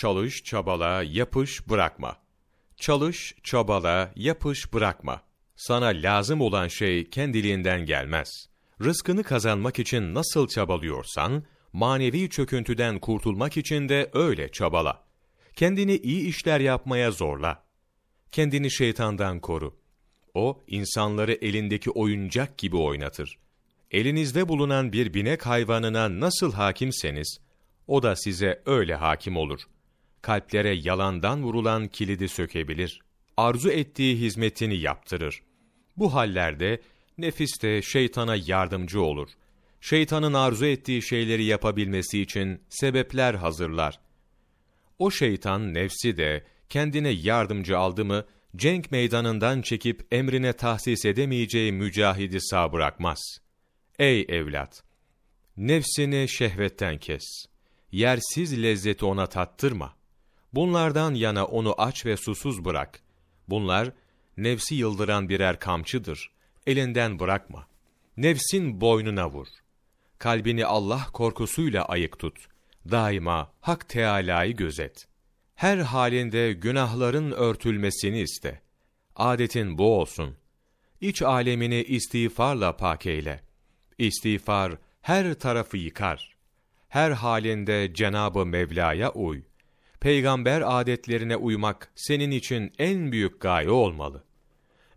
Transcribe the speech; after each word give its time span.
Çalış, 0.00 0.44
çabala, 0.44 1.02
yapış, 1.02 1.68
bırakma. 1.68 2.16
Çalış, 2.76 3.34
çabala, 3.42 4.12
yapış, 4.16 4.72
bırakma. 4.72 5.22
Sana 5.56 5.86
lazım 5.86 6.40
olan 6.40 6.68
şey 6.68 7.10
kendiliğinden 7.10 7.86
gelmez. 7.86 8.48
Rızkını 8.84 9.22
kazanmak 9.22 9.78
için 9.78 10.14
nasıl 10.14 10.48
çabalıyorsan, 10.48 11.44
manevi 11.72 12.30
çöküntüden 12.30 12.98
kurtulmak 12.98 13.56
için 13.56 13.88
de 13.88 14.10
öyle 14.12 14.48
çabala. 14.48 15.04
Kendini 15.56 15.96
iyi 15.96 16.28
işler 16.28 16.60
yapmaya 16.60 17.10
zorla. 17.10 17.64
Kendini 18.32 18.70
şeytandan 18.70 19.40
koru. 19.40 19.76
O, 20.34 20.60
insanları 20.66 21.32
elindeki 21.32 21.90
oyuncak 21.90 22.58
gibi 22.58 22.76
oynatır. 22.76 23.38
Elinizde 23.90 24.48
bulunan 24.48 24.92
bir 24.92 25.14
binek 25.14 25.46
hayvanına 25.46 26.20
nasıl 26.20 26.52
hakimseniz, 26.52 27.40
o 27.86 28.02
da 28.02 28.16
size 28.16 28.62
öyle 28.66 28.94
hakim 28.94 29.36
olur. 29.36 29.60
Kalplere 30.22 30.74
yalandan 30.74 31.42
vurulan 31.42 31.88
kilidi 31.88 32.28
sökebilir. 32.28 33.00
Arzu 33.36 33.70
ettiği 33.70 34.16
hizmetini 34.16 34.76
yaptırır. 34.76 35.42
Bu 35.96 36.14
hallerde 36.14 36.80
nefis 37.18 37.62
de 37.62 37.82
şeytana 37.82 38.36
yardımcı 38.36 39.02
olur. 39.02 39.28
Şeytanın 39.80 40.32
arzu 40.32 40.66
ettiği 40.66 41.02
şeyleri 41.02 41.44
yapabilmesi 41.44 42.20
için 42.20 42.62
sebepler 42.68 43.34
hazırlar. 43.34 44.00
O 44.98 45.10
şeytan 45.10 45.74
nefsi 45.74 46.16
de 46.16 46.44
kendine 46.68 47.08
yardımcı 47.08 47.78
aldı 47.78 48.04
mı, 48.04 48.24
cenk 48.56 48.90
meydanından 48.90 49.62
çekip 49.62 50.14
emrine 50.14 50.52
tahsis 50.52 51.04
edemeyeceği 51.04 51.72
mücahidi 51.72 52.40
sağ 52.40 52.72
bırakmaz. 52.72 53.38
Ey 53.98 54.26
evlat! 54.28 54.82
Nefsini 55.56 56.28
şehvetten 56.28 56.98
kes. 56.98 57.24
Yersiz 57.92 58.62
lezzeti 58.62 59.04
ona 59.04 59.26
tattırma. 59.26 59.99
Bunlardan 60.54 61.14
yana 61.14 61.44
onu 61.44 61.74
aç 61.78 62.06
ve 62.06 62.16
susuz 62.16 62.64
bırak. 62.64 63.00
Bunlar, 63.48 63.92
nefsi 64.36 64.74
yıldıran 64.74 65.28
birer 65.28 65.58
kamçıdır. 65.58 66.30
Elinden 66.66 67.18
bırakma. 67.18 67.66
Nefsin 68.16 68.80
boynuna 68.80 69.30
vur. 69.30 69.46
Kalbini 70.18 70.66
Allah 70.66 71.06
korkusuyla 71.12 71.84
ayık 71.84 72.18
tut. 72.18 72.46
Daima 72.90 73.52
Hak 73.60 73.88
Teâlâ'yı 73.88 74.56
gözet. 74.56 75.06
Her 75.54 75.78
halinde 75.78 76.52
günahların 76.52 77.30
örtülmesini 77.30 78.20
iste. 78.20 78.62
Adetin 79.16 79.78
bu 79.78 80.00
olsun. 80.00 80.36
İç 81.00 81.22
alemini 81.22 81.82
istiğfarla 81.82 82.76
pak 82.76 83.06
eyle. 83.06 83.40
İstiğfar 83.98 84.78
her 85.02 85.34
tarafı 85.34 85.76
yıkar. 85.76 86.36
Her 86.88 87.10
halinde 87.10 87.94
Cenabı 87.94 88.46
Mevla'ya 88.46 89.12
uy. 89.12 89.42
Peygamber 90.00 90.80
adetlerine 90.80 91.36
uymak 91.36 91.92
senin 91.94 92.30
için 92.30 92.72
en 92.78 93.12
büyük 93.12 93.40
gaye 93.40 93.70
olmalı. 93.70 94.24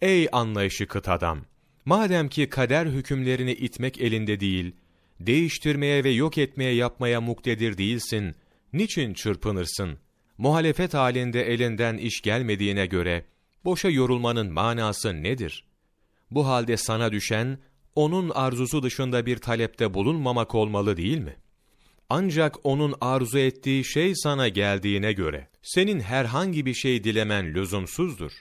Ey 0.00 0.28
anlayışı 0.32 0.86
kıt 0.86 1.08
adam! 1.08 1.40
Madem 1.84 2.28
ki 2.28 2.48
kader 2.48 2.86
hükümlerini 2.86 3.52
itmek 3.52 4.00
elinde 4.00 4.40
değil, 4.40 4.72
değiştirmeye 5.20 6.04
ve 6.04 6.10
yok 6.10 6.38
etmeye 6.38 6.74
yapmaya 6.74 7.20
muktedir 7.20 7.78
değilsin, 7.78 8.34
niçin 8.72 9.14
çırpınırsın? 9.14 9.98
Muhalefet 10.38 10.94
halinde 10.94 11.42
elinden 11.52 11.96
iş 11.96 12.20
gelmediğine 12.22 12.86
göre, 12.86 13.24
boşa 13.64 13.88
yorulmanın 13.88 14.52
manası 14.52 15.22
nedir? 15.22 15.64
Bu 16.30 16.46
halde 16.46 16.76
sana 16.76 17.12
düşen, 17.12 17.58
onun 17.94 18.30
arzusu 18.30 18.82
dışında 18.82 19.26
bir 19.26 19.36
talepte 19.38 19.94
bulunmamak 19.94 20.54
olmalı 20.54 20.96
değil 20.96 21.18
mi? 21.18 21.36
Ancak 22.10 22.66
onun 22.66 22.94
arzu 23.00 23.38
ettiği 23.38 23.84
şey 23.84 24.14
sana 24.14 24.48
geldiğine 24.48 25.12
göre, 25.12 25.48
senin 25.62 26.00
herhangi 26.00 26.66
bir 26.66 26.74
şey 26.74 27.04
dilemen 27.04 27.54
lüzumsuzdur. 27.54 28.32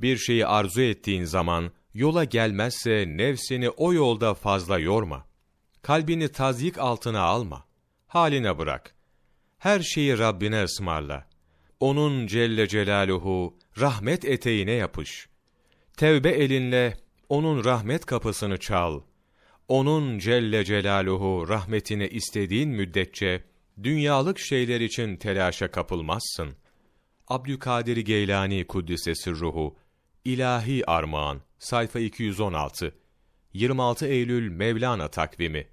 Bir 0.00 0.16
şeyi 0.16 0.46
arzu 0.46 0.80
ettiğin 0.80 1.24
zaman, 1.24 1.72
yola 1.94 2.24
gelmezse 2.24 3.04
nefsini 3.08 3.70
o 3.70 3.92
yolda 3.92 4.34
fazla 4.34 4.78
yorma. 4.78 5.26
Kalbini 5.82 6.28
tazyik 6.28 6.78
altına 6.78 7.20
alma. 7.20 7.64
Haline 8.06 8.58
bırak. 8.58 8.94
Her 9.58 9.80
şeyi 9.80 10.18
Rabbine 10.18 10.64
ısmarla. 10.64 11.28
Onun 11.80 12.26
Celle 12.26 12.68
Celaluhu 12.68 13.58
rahmet 13.80 14.24
eteğine 14.24 14.72
yapış. 14.72 15.28
Tevbe 15.96 16.30
elinle 16.30 16.96
onun 17.28 17.64
rahmet 17.64 18.06
kapısını 18.06 18.58
çal. 18.58 19.00
Onun 19.68 20.18
Celle 20.18 20.64
Celaluhu 20.64 21.48
rahmetini 21.48 22.08
istediğin 22.08 22.70
müddetçe 22.70 23.44
dünyalık 23.82 24.38
şeyler 24.38 24.80
için 24.80 25.16
telaşa 25.16 25.70
kapılmazsın. 25.70 26.56
Abdülkadir 27.28 27.96
Geylani 27.96 28.66
Kuddisesi 28.66 29.30
Ruhu 29.30 29.76
İlahi 30.24 30.90
Armağan 30.90 31.40
sayfa 31.58 32.00
216 32.00 32.94
26 33.52 34.06
Eylül 34.06 34.48
Mevlana 34.48 35.08
takvimi 35.08 35.66